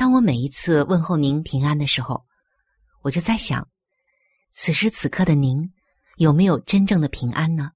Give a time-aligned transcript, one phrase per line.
[0.00, 2.24] 当我每一次问候您平安的时候，
[3.02, 3.68] 我就在想，
[4.50, 5.74] 此时此刻的您
[6.16, 7.72] 有没有真正的平安呢？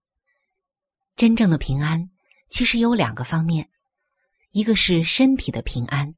[1.17, 2.09] 真正的平安，
[2.49, 3.69] 其实有两个方面，
[4.53, 6.15] 一个是身体的平安，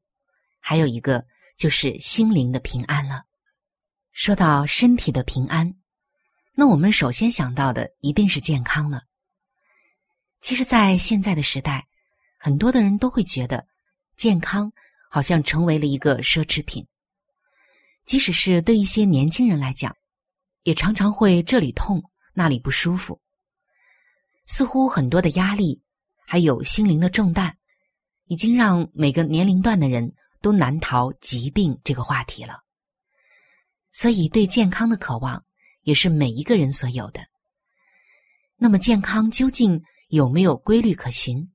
[0.61, 1.25] 还有一个
[1.57, 3.23] 就是心灵的平安了。
[4.13, 5.75] 说到身体的平安，
[6.53, 9.01] 那我们首先想到的一定是健康了。
[10.39, 11.85] 其实，在现在的时代，
[12.37, 13.67] 很多的人都会觉得
[14.15, 14.71] 健康
[15.09, 16.85] 好像成为了一个奢侈品，
[18.05, 19.95] 即使是对一些年轻人来讲，
[20.63, 22.03] 也常常会这里痛
[22.33, 23.19] 那里不舒服。
[24.45, 25.81] 似乎很多的压力，
[26.25, 27.53] 还有心灵的重担，
[28.25, 32.59] 已经让每个年龄段的人都难逃疾病这个话题了。
[33.91, 35.43] 所以，对健康的渴望
[35.83, 37.21] 也是每一个人所有的。
[38.57, 41.49] 那么，健康究竟有没有规律可循？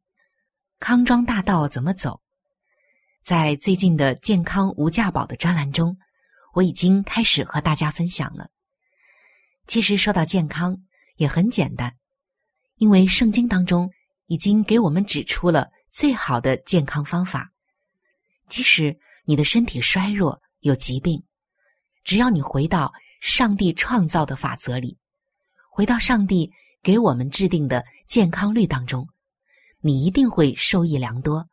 [0.78, 2.21] 康庄大道怎么走？
[3.22, 5.96] 在最近的健康无价宝的专栏中，
[6.54, 8.50] 我已经开始和大家分享了。
[9.68, 10.76] 其实说到健康，
[11.16, 11.94] 也很简单。
[12.76, 13.88] 因为圣经当中
[14.26, 17.52] 已经给我们指出了最好的健康方法，
[18.48, 21.22] 即使你的身体衰弱有疾病，
[22.02, 24.98] 只要你回到上帝创造的法则里，
[25.70, 26.50] 回到上帝
[26.82, 29.08] 给我们制定的健康律当中，
[29.80, 31.48] 你一定会受益良多，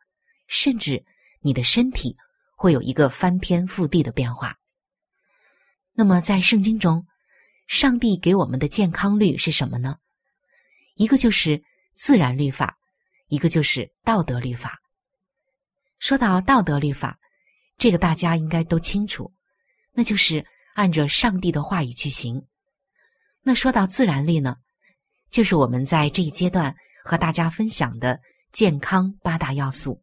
[0.48, 1.04] 甚至
[1.40, 2.16] 你的身体
[2.56, 4.56] 会有一个翻天覆地的变化。
[5.92, 7.06] 那么，在圣经中，
[7.66, 9.96] 上帝给我们的健康律是什么呢？
[10.94, 11.62] 一个就是
[11.94, 12.76] 自然律法，
[13.28, 14.80] 一个就是道德律法。
[15.98, 17.18] 说到道德律法，
[17.76, 19.32] 这个大家应该都清楚，
[19.92, 22.46] 那就是按着上帝的话语去行。
[23.42, 24.56] 那说到自然律呢，
[25.30, 26.74] 就是我们在这一阶段
[27.04, 28.20] 和大家分享的
[28.52, 30.02] 健康八大要素。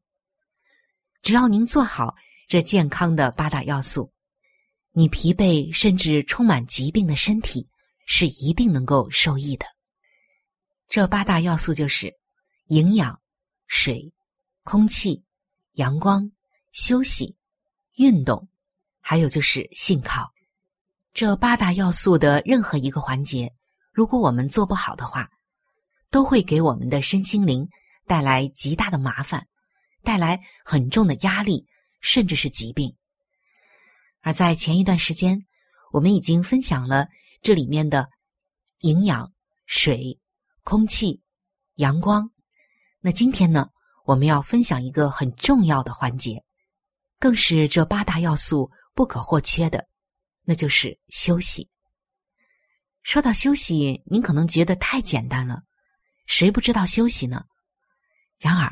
[1.28, 2.16] 只要您做好
[2.48, 4.14] 这健康的八大要素，
[4.94, 7.68] 你疲惫甚至充满疾病的身体
[8.06, 9.66] 是一定能够受益的。
[10.88, 12.14] 这八大要素就是
[12.68, 13.20] 营养、
[13.68, 14.14] 水、
[14.64, 15.22] 空气、
[15.74, 16.32] 阳光、
[16.72, 17.36] 休息、
[17.98, 18.48] 运动，
[19.02, 20.32] 还有就是信靠。
[21.14, 23.54] 这八大要素的任何一个环节，
[23.92, 25.30] 如果我们做不好的话，
[26.10, 27.68] 都会给我们的身心灵
[28.06, 29.46] 带来极大的麻烦，
[30.07, 31.68] 带来很重的压力，
[32.00, 32.95] 甚至是疾病。
[34.22, 35.45] 而在前一段时间，
[35.91, 37.07] 我们已经分享了
[37.41, 38.07] 这里面的
[38.79, 39.34] 营养、
[39.66, 40.18] 水。
[40.63, 41.22] 空气、
[41.75, 42.29] 阳光，
[43.00, 43.69] 那今天呢，
[44.03, 46.44] 我们要分享一个很重要的环节，
[47.19, 49.88] 更是这八大要素不可或缺的，
[50.44, 51.69] 那就是休息。
[53.01, 55.63] 说到休息，您可能觉得太简单了，
[56.25, 57.45] 谁不知道休息呢？
[58.38, 58.69] 然而，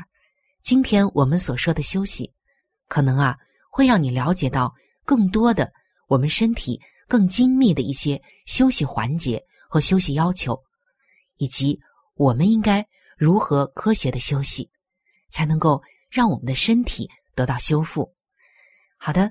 [0.66, 2.28] 今天我们所说的休息，
[2.88, 3.38] 可能啊，
[3.70, 4.74] 会让你了解到
[5.04, 5.72] 更多的
[6.08, 10.60] 我们身体更精密的一些休息环节和休息要求。
[11.36, 11.78] 以及
[12.16, 12.84] 我们应该
[13.16, 14.68] 如何科学的休息，
[15.30, 15.80] 才能够
[16.10, 18.12] 让我们的身体得到修复？
[18.96, 19.30] 好的，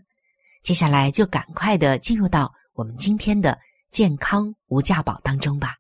[0.64, 3.60] 接下来就赶快的进入到我们今天的
[3.92, 5.76] 健康无价宝当中吧。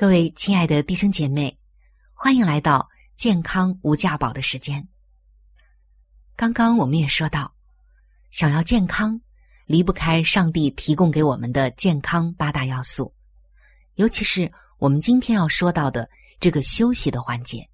[0.00, 1.58] 各位亲爱的弟兄姐妹，
[2.14, 4.88] 欢迎来到健康无价宝的时间。
[6.34, 7.54] 刚刚我们也说到，
[8.30, 9.20] 想要健康，
[9.66, 13.14] 离不开上帝提供给我们的健康八大要素，
[13.96, 16.08] 尤其是我们今天要说到的
[16.40, 17.68] 这个休息的环节。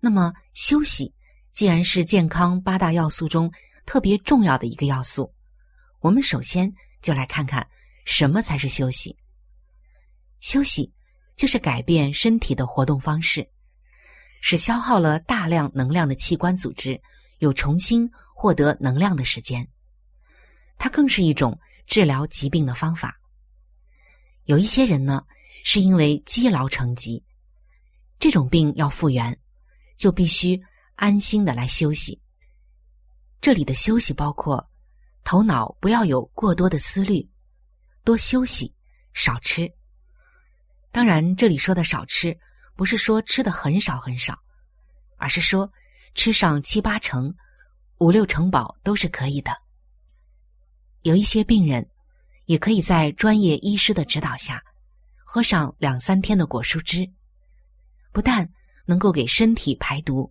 [0.00, 1.14] 那么，休息
[1.52, 3.52] 既然是健康八大要素中
[3.84, 5.34] 特别重要的一个要素，
[6.00, 7.68] 我们首先就来看看
[8.06, 9.14] 什么才是休息。
[10.40, 10.92] 休息。
[11.36, 13.48] 就是改变身体的活动方式，
[14.40, 17.00] 使消耗了大量能量的器官组织
[17.38, 19.64] 有重新获得能量的时间。
[20.78, 21.56] 它更是一种
[21.86, 23.20] 治疗疾病的方法。
[24.46, 25.24] 有一些人呢，
[25.62, 27.22] 是因为积劳成疾，
[28.18, 29.38] 这种病要复原，
[29.96, 30.60] 就必须
[30.96, 32.20] 安心的来休息。
[33.40, 34.68] 这里的休息包括
[35.22, 37.30] 头脑不要有过多的思虑，
[38.02, 38.74] 多休息，
[39.14, 39.72] 少吃。
[40.98, 42.36] 当然，这里说的少吃，
[42.74, 44.36] 不是说吃的很少很少，
[45.16, 45.70] 而是说
[46.16, 47.32] 吃上七八成、
[47.98, 49.52] 五六成饱都是可以的。
[51.02, 51.88] 有一些病人，
[52.46, 54.60] 也可以在专业医师的指导下，
[55.24, 57.08] 喝上两三天的果蔬汁，
[58.10, 58.50] 不但
[58.84, 60.28] 能够给身体排毒，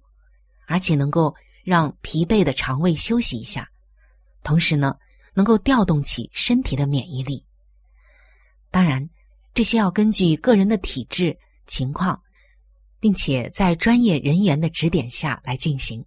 [0.65, 1.33] 而且能够
[1.63, 3.65] 让疲惫的肠胃休息一下，
[4.43, 4.97] 同时呢，
[5.33, 7.45] 能够调动起身体的免疫力。
[8.69, 9.09] 当然。
[9.57, 12.21] 这些要根据个人的体质情况，
[12.99, 16.05] 并且在专业人员的指点下来进行。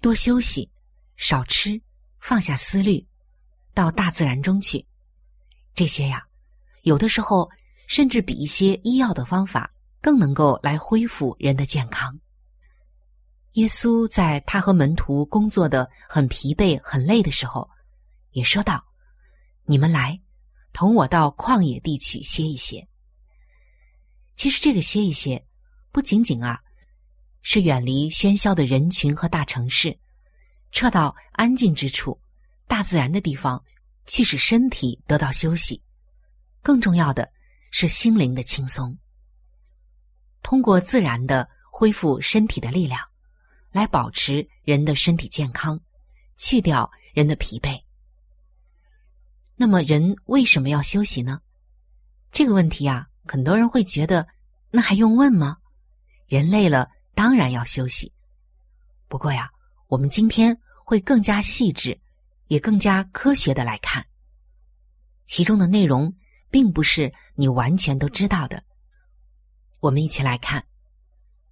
[0.00, 0.70] 多休息，
[1.16, 1.82] 少吃，
[2.20, 3.04] 放下思虑，
[3.74, 4.86] 到大自然中去。
[5.74, 6.24] 这些呀，
[6.82, 7.50] 有的时候
[7.88, 9.68] 甚至比一些医药的方法
[10.00, 12.16] 更能够来恢复人的健康。
[13.54, 17.68] 耶稣在他和门徒工作的很疲惫、很累的时候，
[18.30, 18.80] 也说道
[19.66, 20.16] ：“你们来。”
[20.74, 22.86] 同我到旷野地区歇一歇。
[24.34, 25.46] 其实这个歇一歇，
[25.92, 26.60] 不仅仅啊，
[27.42, 29.96] 是远离喧嚣的人群和大城市，
[30.72, 32.20] 撤到安静之处、
[32.66, 33.64] 大自然的地方
[34.04, 35.80] 去，使身体得到休息。
[36.60, 37.30] 更重要的
[37.70, 38.98] 是心灵的轻松。
[40.42, 43.00] 通过自然的恢复身体的力量，
[43.70, 45.80] 来保持人的身体健康，
[46.36, 47.83] 去掉人的疲惫。
[49.56, 51.40] 那么，人为什么要休息呢？
[52.32, 54.26] 这个问题啊，很多人会觉得，
[54.70, 55.58] 那还用问吗？
[56.26, 58.12] 人累了，当然要休息。
[59.06, 59.50] 不过呀，
[59.86, 62.00] 我们今天会更加细致，
[62.48, 64.04] 也更加科学的来看，
[65.26, 66.12] 其中的内容
[66.50, 68.64] 并不是你完全都知道的。
[69.78, 70.66] 我们一起来看，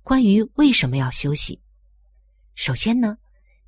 [0.02, 1.60] 关于为什么要休息。
[2.56, 3.16] 首先呢，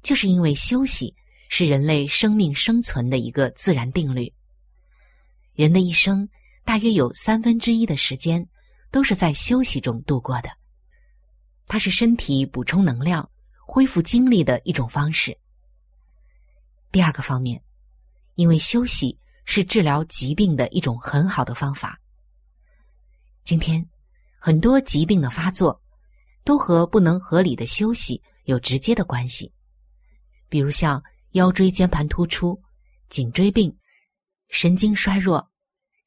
[0.02, 1.14] 就是因为休息。
[1.48, 4.32] 是人类生命生存的一个自然定律。
[5.52, 6.28] 人的一生
[6.64, 8.44] 大约有三分之一的时间
[8.90, 10.50] 都是在休息中度过的，
[11.66, 13.30] 它是身体补充能量、
[13.64, 15.38] 恢复精力的一种方式。
[16.90, 17.62] 第二个方面，
[18.34, 22.00] 因为休息是治疗疾病的一种很好的方法。
[23.44, 23.86] 今天
[24.40, 25.80] 很多疾病的发作
[26.42, 29.52] 都和不能合理的休息有直接的关系，
[30.48, 31.00] 比如像。
[31.34, 32.62] 腰椎间盘突出、
[33.10, 33.76] 颈椎病、
[34.50, 35.50] 神经衰弱、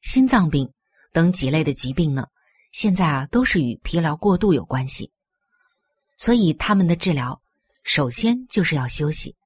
[0.00, 0.72] 心脏病
[1.12, 2.26] 等几类的疾病呢，
[2.72, 5.12] 现在啊都是与疲劳过度有关系。
[6.16, 7.42] 所以他们的治疗，
[7.84, 9.36] 首先就是要休息，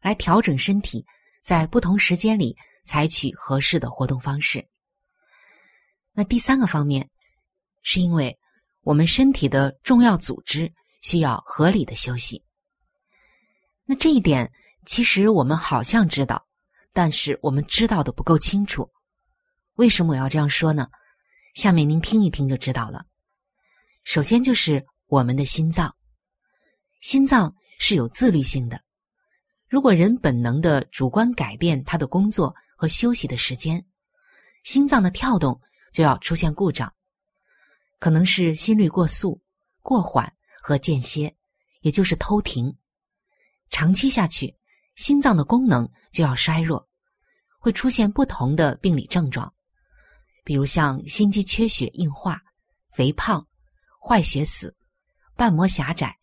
[0.00, 1.06] 来调整身体，
[1.40, 4.66] 在不同时间里采取合适的活动方式。
[6.10, 7.08] 那第三个方面，
[7.82, 8.36] 是因为
[8.80, 12.42] 我们身体的重要组织需要合理的休息。
[13.84, 14.52] 那这一点。
[14.84, 16.46] 其实我们好像知道，
[16.92, 18.90] 但是我们知道的不够清楚。
[19.74, 20.88] 为什么我要这样说呢？
[21.54, 23.06] 下面您听一听就知道了。
[24.04, 25.94] 首先就是我们的心脏，
[27.00, 28.82] 心脏是有自律性的。
[29.68, 33.84] 如果人本能的主观改变他的工作和休息的时间，
[34.64, 35.60] 心脏的跳动
[35.92, 36.92] 就要出现故障，
[37.98, 39.40] 可能是心率过速、
[39.80, 41.34] 过缓和间歇，
[41.80, 42.74] 也就是偷停。
[43.70, 44.54] 长期下去。
[44.96, 46.88] 心脏的功能就要衰弱，
[47.58, 49.52] 会出现不同的病理症状，
[50.44, 52.40] 比如像心肌缺血、硬化、
[52.92, 53.46] 肥胖、
[54.00, 54.74] 坏血死、
[55.34, 56.16] 瓣膜狭窄、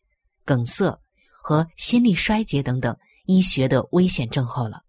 [0.46, 1.00] 梗塞
[1.42, 2.96] 和心力衰竭等等
[3.26, 4.84] 医学的危险症候了。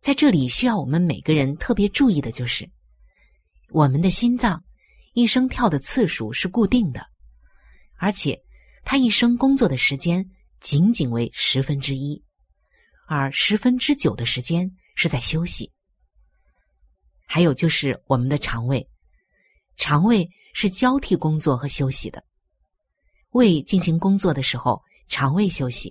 [0.00, 2.68] 在这里需要我们每个人特别注意的就是，
[3.68, 4.64] 我们的心脏
[5.12, 7.06] 一生跳的次数是固定的，
[7.96, 8.42] 而且
[8.82, 10.28] 它一生工作的时间
[10.58, 12.24] 仅仅为十分之一。
[13.12, 15.72] 而十分之九的时间是在休息。
[17.26, 18.88] 还有就是我们的肠胃，
[19.76, 22.22] 肠胃是交替工作和休息的。
[23.30, 25.90] 胃进行工作的时候，肠胃休息；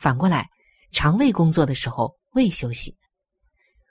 [0.00, 0.50] 反过来，
[0.90, 2.96] 肠胃工作的时候，胃休息。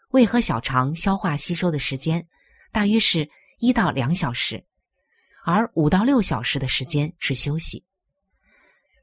[0.09, 2.27] 胃和小肠消化吸收的时间
[2.69, 4.65] 大约是一到两小时，
[5.45, 7.85] 而五到六小时的时间是休息。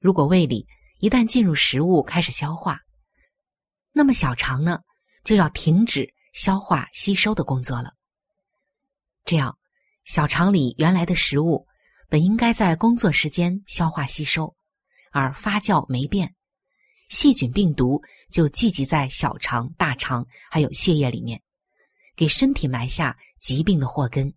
[0.03, 0.67] 如果胃里
[0.99, 2.79] 一旦进入食物开始消化，
[3.93, 4.81] 那么小肠呢
[5.23, 7.95] 就要停止消化吸收的工作了。
[9.25, 9.57] 这样，
[10.05, 11.67] 小肠里原来的食物
[12.09, 14.57] 本应该在工作时间消化吸收，
[15.13, 16.35] 而发酵霉变。
[17.09, 21.43] 细菌、病毒就聚集在小肠、大肠还有血液里面，
[22.17, 24.33] 给身体埋下疾病的祸根。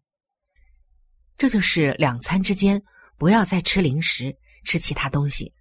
[1.38, 2.84] 这就是两餐之间
[3.18, 5.54] 不要再吃零食、吃其他东西，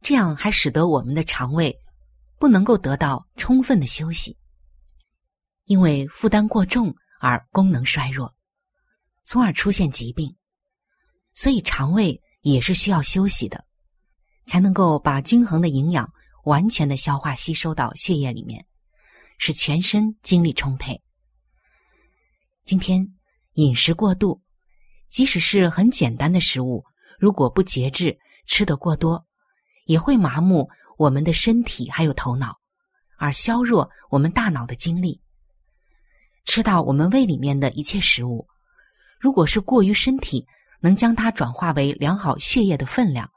[0.00, 1.78] 这样还使得我们的肠胃
[2.42, 4.36] 不能够得到充分的休息，
[5.66, 8.34] 因为负担过重而功能衰弱，
[9.22, 10.36] 从而出现疾病。
[11.34, 13.64] 所以肠胃也是需要休息的。
[14.44, 18.66] 才能够把均衡的营养完全的消化吸收到血液里面，
[19.38, 21.00] 使全身精力充沛。
[22.64, 23.06] 今天
[23.52, 24.42] 饮食过度，
[25.08, 26.84] 即使是很简单的食物，
[27.20, 28.18] 如果不节制，
[28.48, 29.24] 吃得过多，
[29.84, 30.68] 也会麻木
[31.02, 32.60] 我们的身体还有头脑，
[33.18, 35.20] 而削弱我们大脑的精力。
[36.44, 38.46] 吃到我们胃里面的一切食物，
[39.18, 40.46] 如果是过于身体
[40.78, 43.28] 能将它转化为良好血液的分量。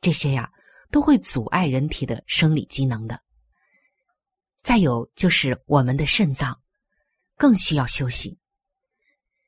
[0.00, 0.50] 这些呀，
[0.90, 3.20] 都会阻碍人体的生理机能的。
[4.62, 6.58] 再有就是我们的肾脏，
[7.36, 8.38] 更需要休息。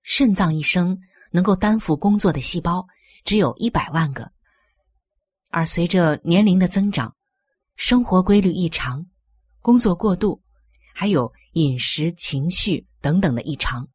[0.03, 0.99] 肾脏一生
[1.33, 2.87] 能够担负工作的细胞
[3.25, 4.31] 只有一百万个，
[5.51, 7.15] 而随着年龄的增长，
[7.79, 9.07] 生活规律异常，
[9.63, 10.43] 工作过度，
[10.93, 13.89] 还有饮食、情绪等等的异常，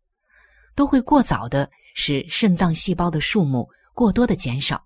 [0.74, 4.82] 都会过早的使肾脏细胞的数目过多的减少。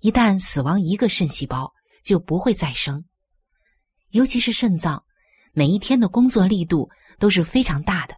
[0.00, 3.02] 一旦死亡一个肾细胞，就不会再生。
[4.10, 5.04] 尤其是肾脏，
[5.52, 8.16] 每一天的工作力度都是非常大的，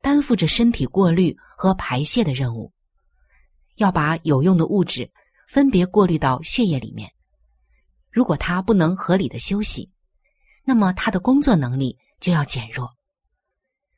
[0.00, 2.72] 担负着身体过滤和排泄的任务，
[3.74, 5.12] 要把有用的物质
[5.46, 7.12] 分别过滤到血液里面。
[8.16, 9.92] 如果他不能合理的休息，
[10.64, 12.96] 那么他的工作能力就要减弱。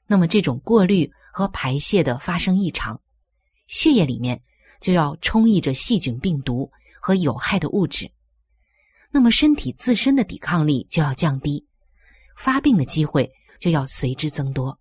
[0.08, 3.00] 那么这种过滤和排泄的发生异常，
[3.68, 4.42] 血液里面。
[4.80, 6.70] 就要充溢着细菌、病毒
[7.00, 8.08] 和有害的物质，
[9.10, 11.66] 那么身体自身的抵抗力就要降低，
[12.36, 14.78] 发病的机会就要随之增多，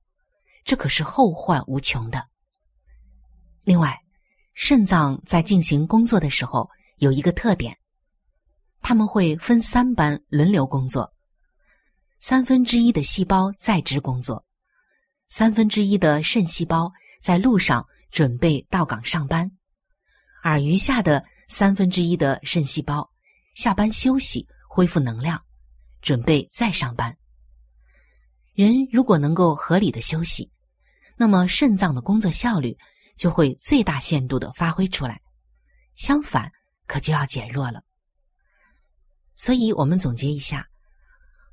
[0.64, 2.24] 这可是后患无穷的。
[3.64, 4.00] 另外，
[4.54, 7.76] 肾脏在进行工作的时候有一个特点，
[8.82, 11.14] 他们会分三班轮流工作：
[12.20, 14.46] 三分之一的细胞在职工作，
[15.30, 16.92] 三分之一的肾细胞
[17.22, 19.52] 在路上准备到岗上班。
[20.42, 23.10] 而余下的三分之一的肾细胞
[23.56, 25.42] 下班休息，恢复能量，
[26.02, 27.18] 准备再上班。
[28.54, 30.52] 人如果能够合理的休息，
[31.18, 32.78] 那么肾脏的工作效率
[33.18, 35.22] 就会最大限度的发挥出来，
[35.96, 36.52] 相反
[36.86, 37.84] 可就要减弱了。
[39.38, 40.68] 所以，我们总结一下：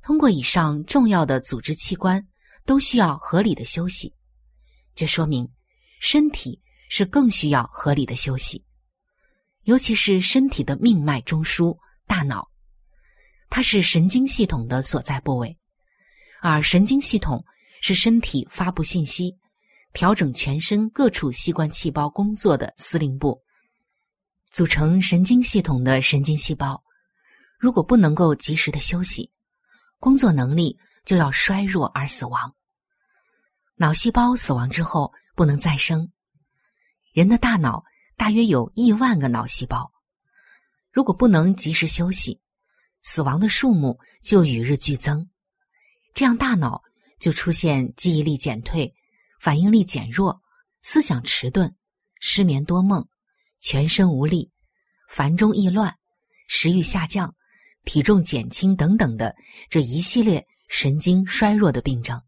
[0.01, 2.21] 通过以上重要的组织器官
[2.65, 4.13] 都需要合理的休息，
[4.95, 5.47] 就说明
[6.01, 8.65] 身体是更需要合理的休息。
[9.63, 11.77] 尤其是身体的命脉中枢
[12.07, 12.49] 大脑，
[13.49, 15.55] 它是神经系统的所在部位，
[16.41, 17.45] 而神经系统
[17.81, 19.35] 是身体发布信息、
[19.93, 23.39] 调整全身各处器官细胞工作的司令部。
[24.51, 26.81] 组成神经系统的神经细胞，
[27.65, 29.31] 如果不能够及时的休息，
[29.99, 32.53] 工作能力就要衰弱而死亡。
[33.77, 36.11] 脑细胞死亡之后不能再生，
[37.11, 37.83] 人的大脑。
[38.15, 39.91] 大约有亿万个脑细胞，
[40.91, 42.39] 如果不能及时休息，
[43.01, 45.27] 死亡的数目就与日俱增。
[46.13, 46.83] 这样，大脑
[47.19, 48.93] 就出现记忆力减退、
[49.41, 50.39] 反应力减弱、
[50.83, 51.75] 思想迟钝、
[52.19, 53.07] 失眠多梦、
[53.59, 54.51] 全身无力、
[55.09, 55.97] 烦中易乱、
[56.47, 57.35] 食欲下降、
[57.85, 59.35] 体重减轻等等的
[59.69, 62.21] 这一系列神经衰弱的病症。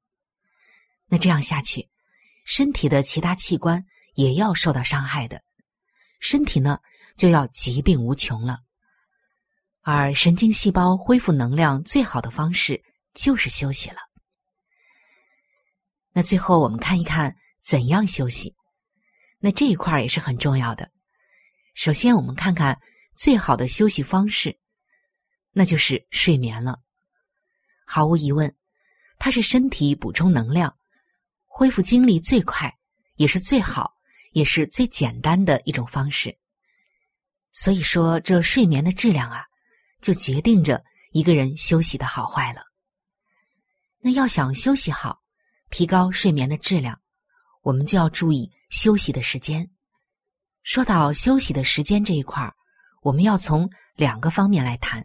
[1.07, 1.89] 那这样下去，
[2.45, 3.83] 身体的其他器官
[4.13, 5.41] 也要受到伤害的。
[6.19, 6.79] 身体呢
[7.15, 8.59] 就要疾病无穷了，
[9.81, 12.83] 而神经细胞恢复能量最好的方式
[13.13, 13.97] 就是休息了。
[16.13, 18.55] 那最后我们看一看怎样休息，
[19.39, 20.89] 那这一块也是很重要的。
[21.75, 22.79] 首先我们看看
[23.15, 24.57] 最好的休息方式，
[25.57, 26.79] 那就是睡眠了。
[27.83, 28.55] 毫无疑问，
[29.17, 30.77] 它是身体补充能量、
[31.47, 32.71] 恢复精力最快
[33.15, 33.95] 也是最好，
[34.33, 36.37] 也是最简单的一种方式。
[37.51, 39.45] 所以说，这睡眠的质量啊，
[39.99, 42.61] 就决定着一个人休息的好坏了。
[43.97, 45.23] 那要想休息好，
[45.71, 47.01] 提高睡眠的质量，
[47.63, 49.67] 我们就要注意休息的时间。
[50.61, 52.53] 说到休息的时间这一块儿，
[53.01, 55.03] 我们要从两个方面来谈。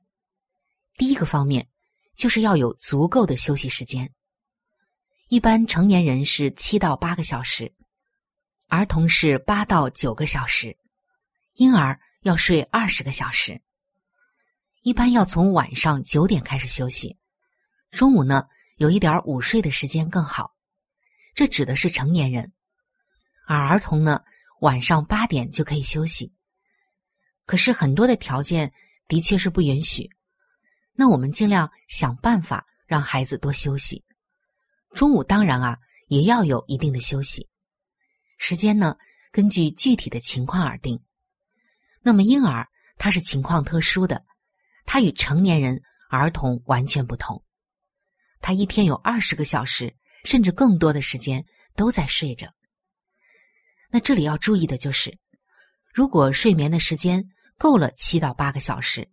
[0.96, 1.68] 第一个方面，
[2.14, 4.12] 就是要有足够的休息时间。
[5.28, 7.72] 一般成年人是七到八个小时，
[8.68, 10.76] 儿童是八到九个小时，
[11.54, 13.60] 婴儿要睡二十个小时。
[14.82, 17.16] 一般要从晚上九点开始休息，
[17.90, 18.44] 中午呢
[18.76, 20.54] 有一点午睡的时间更好。
[21.34, 22.52] 这指的是成年人，
[23.46, 24.22] 而儿童呢
[24.60, 26.32] 晚上八点就可以休息。
[27.46, 28.72] 可是很多的条件
[29.08, 30.10] 的确是不允许，
[30.94, 34.04] 那我们尽量想办法让孩子多休息。
[34.94, 37.48] 中午当然啊，也要有一定的休息
[38.38, 38.96] 时间呢，
[39.30, 41.00] 根据具体的情况而定。
[42.02, 42.68] 那么婴儿
[42.98, 44.24] 他是情况特殊的，
[44.84, 45.80] 他与成年人、
[46.10, 47.42] 儿童完全不同。
[48.40, 49.94] 他一天有二十个小时
[50.24, 51.44] 甚至更多的时间
[51.74, 52.52] 都在睡着。
[53.90, 55.16] 那这里要注意的就是，
[55.94, 57.24] 如果睡眠的时间
[57.56, 59.08] 够了七到八个小时，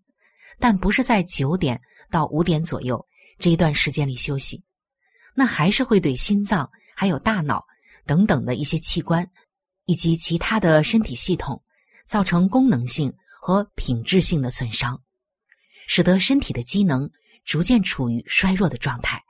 [0.59, 1.79] 但不是在九点
[2.11, 3.03] 到五点左右
[3.37, 4.63] 这一段时间里休息。
[5.33, 7.65] 那还是会对心脏、还有大脑
[8.05, 9.25] 等等的一些器官，
[9.85, 11.63] 以及其他的身体系统，
[12.05, 15.01] 造成功能性和品质性的损伤，
[15.87, 17.09] 使得身体的机能
[17.45, 19.23] 逐渐处于衰弱的状态。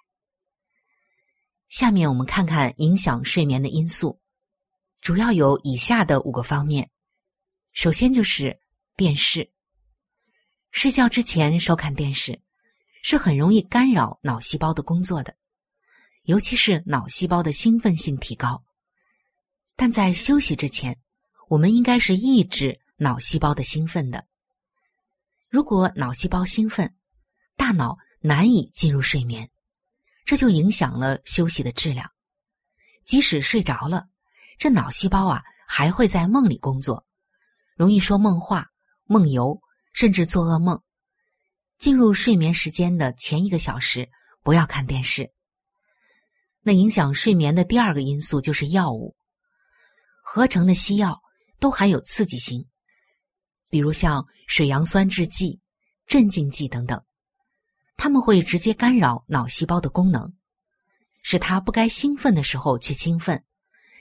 [1.68, 4.20] 下面我们看看影响睡眠的因素，
[5.02, 6.90] 主要有以下的五个方面。
[7.74, 8.60] 首先就是
[8.96, 9.52] 电视，
[10.72, 12.40] 睡觉之前收看电视，
[13.02, 15.36] 是很容易干扰脑细胞的工作的。
[16.24, 18.64] 尤其是脑细胞的兴奋性提高，
[19.76, 20.98] 但在休息之前，
[21.48, 24.26] 我们应该是抑制脑细胞的兴奋的。
[25.50, 26.94] 如果脑细胞兴奋，
[27.56, 29.50] 大脑难以进入睡眠，
[30.24, 32.12] 这就影响了休息的质量。
[33.04, 34.08] 即使睡着了，
[34.60, 37.04] 这脑细胞啊还会在梦里工作，
[37.76, 38.68] 容易说梦话、
[39.06, 39.60] 梦游，
[40.00, 40.82] 甚至做噩梦。
[41.78, 44.10] 进入睡眠时间的前一个小时，
[44.44, 45.30] 不要看电视。
[46.62, 49.14] 那影响睡眠的第二个因素就是药物，
[50.24, 51.20] 合成的西药
[51.60, 52.66] 都含有刺激性，
[53.70, 55.60] 比如像水杨酸制剂、
[56.08, 57.04] 镇静剂等等，
[57.98, 60.34] 它们会直接干扰脑细胞的功能，
[61.24, 63.44] 使它不该兴奋的时候却兴奋，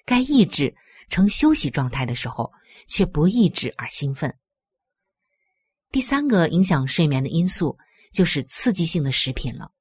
[0.04, 0.72] 该抑制
[1.08, 2.52] 呈休息状态的时候
[2.86, 4.32] 却不抑制而兴奋。
[5.98, 7.76] 第三个影响睡眠的因素
[8.12, 9.72] 就是刺激性的食品了，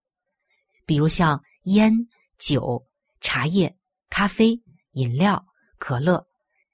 [0.83, 1.93] 比如像烟。
[2.39, 2.87] 酒、
[3.21, 3.77] 茶叶、
[4.09, 4.59] 咖啡、
[4.93, 5.45] 饮料、
[5.77, 6.27] 可乐，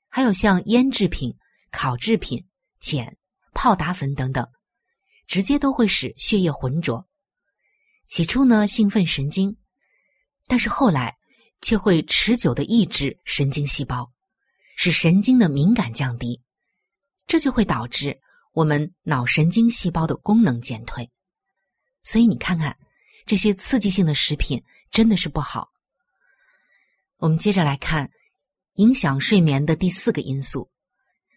[0.07, 1.35] 还有像腌制品、
[1.73, 2.45] 烤制品、
[2.79, 3.17] 碱、
[3.53, 4.47] 泡打粉等等，
[5.27, 7.05] 直接都会使血液浑浊。
[8.07, 9.57] 起初呢，兴奋神经，
[10.47, 11.17] 但是后来
[11.61, 14.09] 却会持久的抑制神经细胞，
[14.77, 16.41] 使神经的敏感降低，
[17.27, 18.21] 这就会导致
[18.53, 21.11] 我们脑神经细胞的功能减退。
[22.01, 22.77] 所以你看看。
[23.25, 24.61] 这些刺激性的食品
[24.91, 25.69] 真的是不好。
[27.19, 28.11] 我们接着来看
[28.73, 30.69] 影响睡眠的第四个因素，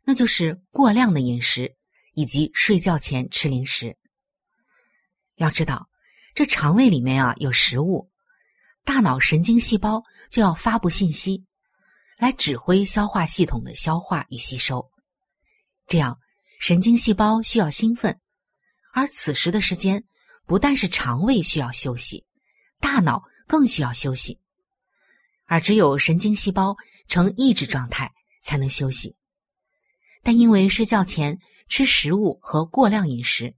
[0.03, 1.77] 那就是过量的饮食
[2.15, 3.97] 以及睡觉前吃零食。
[5.37, 5.89] 要知道，
[6.35, 8.11] 这肠胃里面啊有食物，
[8.85, 11.45] 大脑神经细胞就要发布信息，
[12.19, 14.91] 来指挥消化系统的消化与吸收。
[15.87, 16.19] 这样，
[16.59, 18.21] 神经细胞需要兴奋，
[18.93, 20.05] 而此时的时间。
[20.49, 22.25] 不但是肠胃需要休息，
[22.79, 24.39] 大脑更需要休息，
[25.47, 26.77] 而只有神经细胞
[27.09, 28.13] 呈抑制状态
[28.45, 29.17] 才能休息。
[30.23, 33.57] 但因为睡觉前吃食物和过量饮食，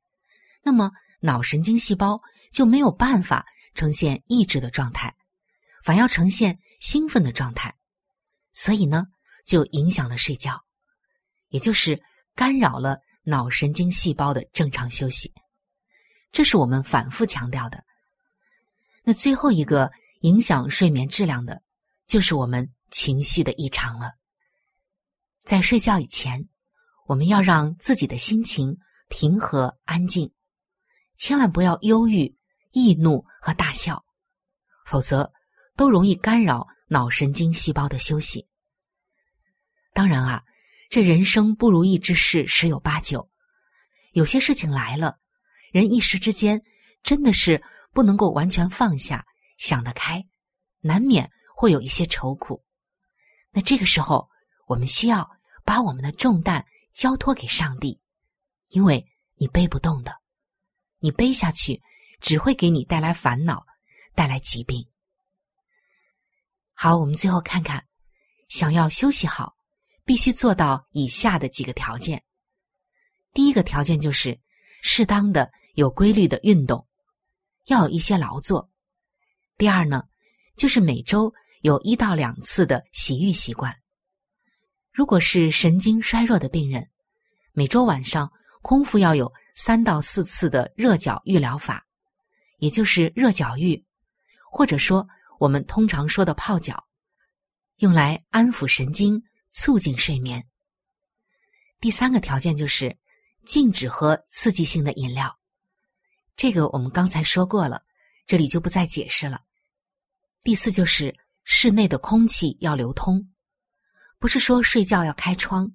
[0.63, 5.15] 那么脑神经细胞就没有办法呈现抑制的状态，
[5.85, 7.77] 反要呈现兴奋的状态，
[8.55, 9.05] 所以呢，
[9.45, 10.65] 就影响了睡觉，
[11.49, 12.03] 也就是
[12.38, 15.35] 干扰了脑神经细胞的正常休息。
[16.31, 17.83] 这是我们反复强调的。
[19.03, 21.61] 那最后一个影响睡眠质量的，
[22.07, 24.12] 就是我们情绪的异常了。
[25.42, 26.48] 在睡觉以前，
[27.09, 30.33] 我们要让自己的心情平和安静，
[31.16, 32.37] 千万不要忧郁、
[32.70, 34.05] 易怒和大笑，
[34.87, 35.33] 否则
[35.74, 38.46] 都容易干扰脑神经细胞的休息。
[39.92, 40.44] 当然啊，
[40.88, 43.31] 这人生不如意之事十有八九，
[44.12, 45.18] 有些事情来了。
[45.70, 46.62] 人一时之间
[47.03, 49.27] 真的是不能够完全放下、
[49.59, 50.24] 想得开，
[50.81, 52.64] 难免会有一些愁苦。
[53.51, 54.31] 那这个时候，
[54.66, 55.31] 我们需要
[55.62, 58.01] 把我们的重担交托给上帝，
[58.68, 60.16] 因为你背不动的，
[61.01, 61.83] 你背下去
[62.20, 63.66] 只会给你带来烦恼，
[64.14, 64.88] 带来疾病。
[66.72, 67.87] 好，我们最后看看，
[68.48, 69.55] 想要休息好，
[70.09, 72.25] 必须做到以下的几个条件。
[73.35, 74.40] 第一个条件就是
[74.81, 76.87] 适当的、有规律的运动，
[77.66, 78.71] 要有一些劳作。
[79.59, 80.05] 第二呢，
[80.57, 83.77] 就是每周有一到两次的洗浴习惯。
[84.94, 86.88] 如果是神经衰弱的病人，
[87.53, 91.85] 每周晚上空腹要有三到四次的热脚浴疗法，
[92.57, 93.85] 也就是热脚浴，
[94.51, 95.07] 或者说
[95.38, 96.83] 我们通常说的泡脚，
[97.77, 100.47] 用来安抚神经、促进睡眠。
[101.81, 102.97] 第三个条件就是
[103.47, 105.39] 禁止喝刺激性的饮料，
[106.37, 107.83] 这个我们刚才说过了，
[108.27, 109.43] 这里就不再解释了。
[110.43, 113.33] 第四就是室内的空气要流通，
[114.19, 115.73] 不是说睡觉要开窗，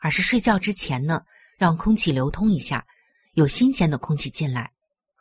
[0.00, 1.24] 而是睡觉之前呢，
[1.56, 2.86] 让空气流通一下，
[3.32, 4.72] 有新鲜的空气进来，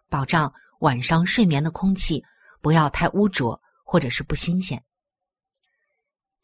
[0.10, 2.23] 保障晚上睡眠的空气
[2.62, 4.84] 不要太污浊或者是不新鲜。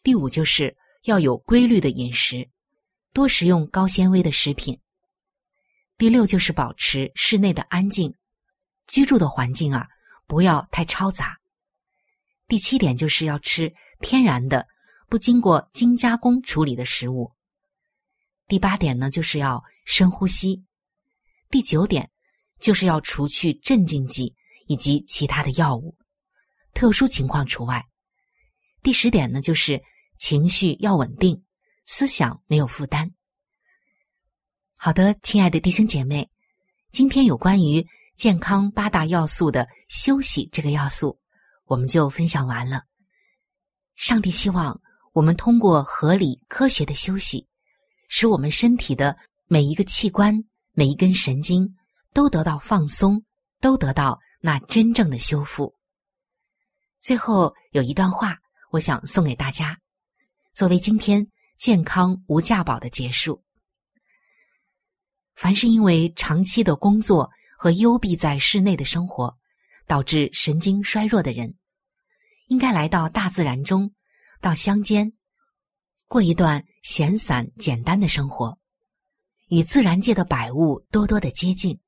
[0.03, 2.49] 第五就是要有规律的饮食，
[3.13, 4.79] 多食用高纤维的食品。
[5.97, 8.13] 第六就是保持室内的安静，
[8.87, 9.87] 居住的环境啊
[10.27, 11.37] 不要太嘈杂。
[12.47, 14.65] 第七点就是要吃天然的、
[15.07, 17.31] 不经过精加工处理的食物。
[18.47, 20.63] 第八点呢，就是要深呼吸。
[21.49, 22.09] 第九点
[22.59, 24.35] 就是要除去镇静剂
[24.67, 25.95] 以及其他的药物，
[26.73, 27.85] 特殊情况除外。
[28.81, 29.81] 第十点呢，就是
[30.19, 31.43] 情绪要稳定，
[31.85, 33.09] 思想没有负担。
[34.77, 36.29] 好的，亲爱的弟兄姐妹，
[36.91, 41.19] 今天有关于健康八大要素的休息这个要素。
[41.65, 42.83] 我们就分享完了。
[43.95, 44.79] 上帝希望
[45.13, 47.47] 我们通过合理科学的休息，
[48.07, 51.75] 使我们身体的每一个器官、每一根神经
[52.13, 53.23] 都得到放松，
[53.61, 55.75] 都得到那真正的修复。
[56.99, 58.37] 最后有一段话，
[58.71, 59.79] 我想送给大家，
[60.59, 61.25] 作为今天
[61.57, 63.41] 健康无价宝的结束。
[65.33, 69.37] 凡是因为长期的工作和幽闭在室内的生活，
[69.87, 71.55] 导致神经衰弱的人。
[72.47, 73.93] 应该来到大自然中，
[74.41, 75.13] 到乡间，
[76.09, 78.59] 过一段闲散简单的生活，
[79.47, 81.79] 与自然界的百物多多的接近，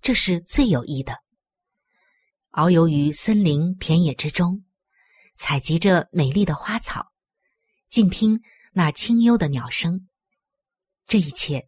[0.00, 1.18] 这是最有益的。
[2.52, 4.64] 遨游于森林田野之中，
[5.34, 7.10] 采集着美丽的花草，
[7.96, 8.38] 静听
[8.74, 10.06] 那清幽的鸟声，
[11.08, 11.64] 这一切，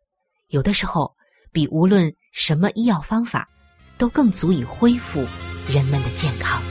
[0.49, 1.15] 有的时候
[1.53, 3.49] 比无论什么医药方法，
[3.97, 5.27] 都更足以恢复
[5.71, 6.63] 人们的健康。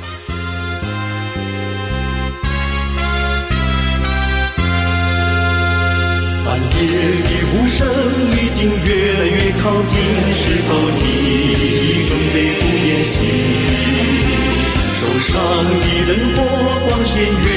[6.45, 7.87] 半夜的呼声
[8.33, 9.97] 已经越来越靠近，
[10.33, 13.15] 是否你准备赴宴席？
[14.93, 15.33] 手上
[15.65, 16.37] 的灯火
[16.87, 17.56] 光线越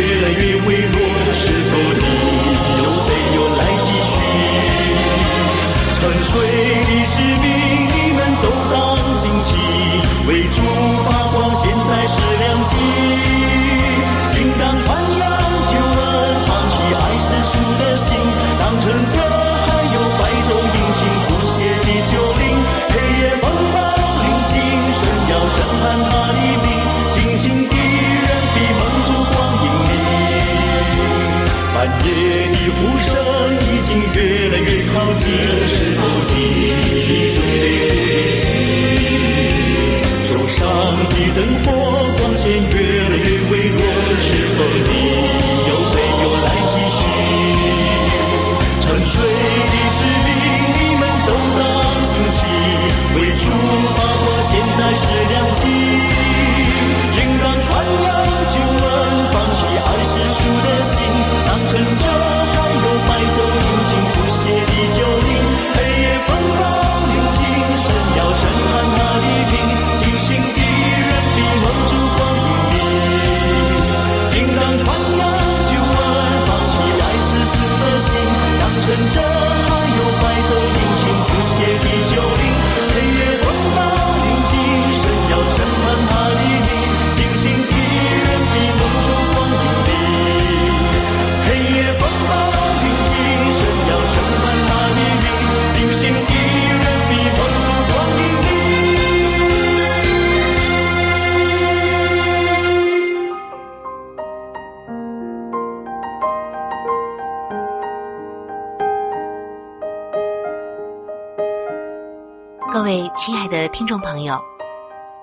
[112.91, 114.37] 位亲爱的听众朋友，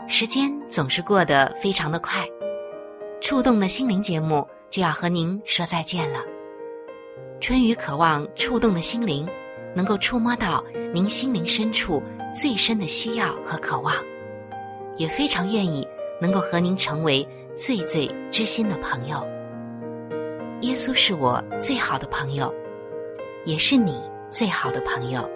[0.07, 2.25] 时间总是过得非常的快，
[3.19, 6.21] 触动的心灵节目就要和您说再见了。
[7.41, 9.27] 春雨渴望触动的心灵，
[9.75, 12.01] 能够触摸到您心灵深处
[12.33, 13.93] 最深的需要和渴望，
[14.95, 15.85] 也非常愿意
[16.21, 19.27] 能够和您成为最最知心的朋友。
[20.61, 22.49] 耶稣是我最好的朋友，
[23.43, 25.29] 也是你最好的朋友。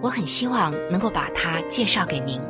[0.00, 2.40] 我很希望能够把它介绍给您。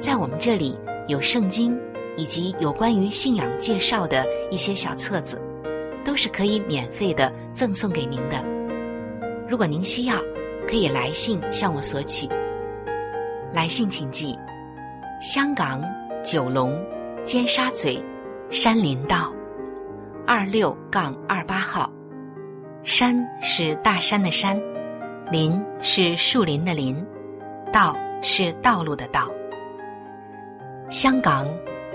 [0.00, 1.76] 在我们这里有圣经，
[2.16, 5.40] 以及有关于信仰介绍的一些小册子，
[6.04, 8.44] 都是可以免费的赠送给您的。
[9.48, 10.14] 如果您需要，
[10.68, 12.28] 可以来信向我索取。
[13.52, 14.38] 来信请寄：
[15.20, 15.82] 香港
[16.22, 16.78] 九龙
[17.24, 18.00] 尖沙咀
[18.50, 19.32] 山林道
[20.26, 21.90] 二六杠二八号。
[22.84, 24.60] 山是大山的山。
[25.30, 27.04] 林是树林的林，
[27.70, 29.30] 道是道路的道。
[30.88, 31.46] 香港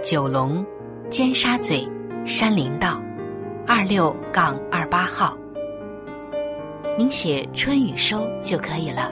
[0.03, 0.63] 九龙
[1.09, 1.89] 尖沙咀
[2.25, 3.01] 山林道
[3.65, 5.35] 二六杠二八号。
[6.95, 9.11] 您写春雨收就可以了。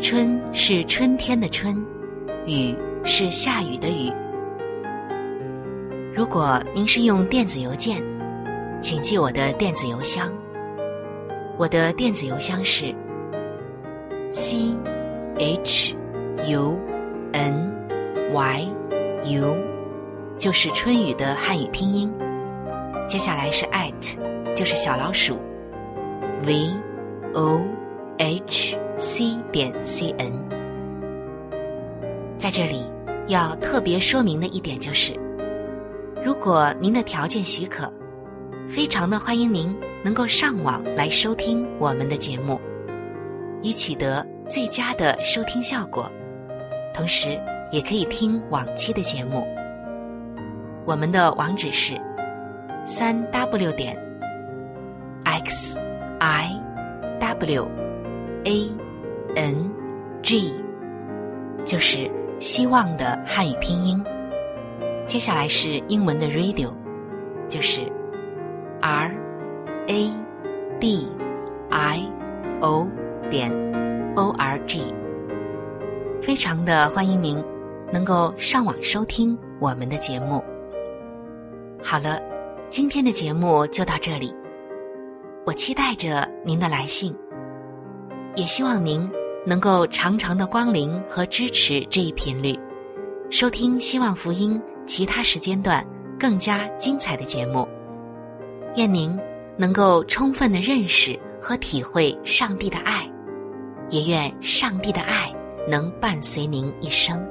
[0.00, 1.76] 春是春天的春，
[2.46, 4.10] 雨是下雨的雨。
[6.14, 8.02] 如果您是用电子邮件，
[8.80, 10.32] 请记我的电子邮箱。
[11.58, 12.94] 我的电子邮箱是。
[14.32, 14.76] C
[15.38, 15.96] h
[16.46, 16.78] u
[17.32, 17.72] n
[18.32, 18.68] y
[19.24, 19.56] u
[20.38, 22.12] 就是春雨的汉语拼音，
[23.08, 25.36] 接下来是 at，就是小老鼠
[26.46, 26.70] v
[27.34, 27.60] o
[28.18, 30.32] h c 点 c n。
[32.38, 32.84] 在这里
[33.26, 35.12] 要特别说明的一点就是，
[36.24, 37.92] 如果您的条件许可，
[38.68, 42.60] 非常的欢迎您能够上网来收听我们的节目。
[43.62, 46.10] 以取得最佳的收听效果，
[46.94, 47.38] 同时
[47.70, 49.46] 也可以听往期的节目。
[50.86, 52.00] 我们的网址是
[52.86, 53.96] 三 w 点
[55.24, 55.78] x
[56.18, 56.50] i
[57.18, 57.70] w
[58.44, 58.70] a
[59.36, 59.70] n
[60.22, 60.54] g，
[61.64, 64.02] 就是希望的汉语拼音。
[65.06, 66.72] 接下来是英文的 radio，
[67.48, 67.82] 就是
[68.80, 69.12] r
[69.86, 70.10] a
[70.80, 71.08] d
[71.70, 72.08] i
[72.60, 72.88] o。
[73.30, 73.50] 点
[74.16, 74.82] o r g，
[76.20, 77.42] 非常的欢迎您
[77.92, 80.44] 能够上网收听我们的节目。
[81.80, 82.20] 好了，
[82.68, 84.34] 今天的节目就到这里，
[85.46, 87.16] 我期待着您的来信，
[88.34, 89.08] 也希望您
[89.46, 92.58] 能够常常的光临和支持这一频率，
[93.30, 95.86] 收听希望福音其他时间段
[96.18, 97.66] 更加精彩的节目。
[98.74, 99.16] 愿您
[99.56, 103.09] 能够充分的认识和体会上帝的爱。
[103.90, 105.32] 也愿上帝的爱
[105.68, 107.26] 能伴随您一生。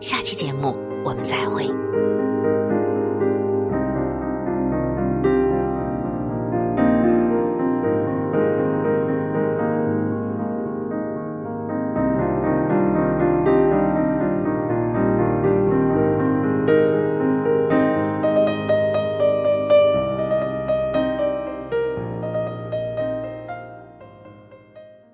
[0.00, 1.70] 下期节目我们再会。